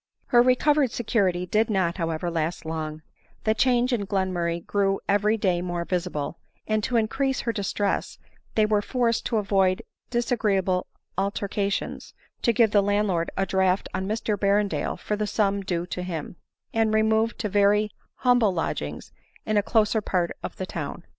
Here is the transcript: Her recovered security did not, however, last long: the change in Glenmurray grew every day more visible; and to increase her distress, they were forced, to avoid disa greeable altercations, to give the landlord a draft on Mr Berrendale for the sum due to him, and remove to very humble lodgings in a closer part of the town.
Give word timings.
Her 0.25 0.41
recovered 0.41 0.89
security 0.89 1.45
did 1.45 1.69
not, 1.69 1.97
however, 1.97 2.31
last 2.31 2.65
long: 2.65 3.03
the 3.43 3.53
change 3.53 3.93
in 3.93 4.07
Glenmurray 4.07 4.65
grew 4.65 4.99
every 5.07 5.37
day 5.37 5.61
more 5.61 5.85
visible; 5.85 6.39
and 6.65 6.83
to 6.85 6.97
increase 6.97 7.41
her 7.41 7.53
distress, 7.53 8.17
they 8.55 8.65
were 8.65 8.81
forced, 8.81 9.27
to 9.27 9.37
avoid 9.37 9.83
disa 10.09 10.35
greeable 10.37 10.85
altercations, 11.19 12.15
to 12.41 12.51
give 12.51 12.71
the 12.71 12.81
landlord 12.81 13.29
a 13.37 13.45
draft 13.45 13.89
on 13.93 14.07
Mr 14.07 14.35
Berrendale 14.35 14.97
for 14.97 15.15
the 15.15 15.27
sum 15.27 15.61
due 15.61 15.85
to 15.85 16.01
him, 16.01 16.35
and 16.73 16.95
remove 16.95 17.37
to 17.37 17.47
very 17.47 17.91
humble 18.15 18.51
lodgings 18.51 19.11
in 19.45 19.55
a 19.55 19.61
closer 19.61 20.01
part 20.01 20.35
of 20.41 20.55
the 20.55 20.65
town. 20.65 21.03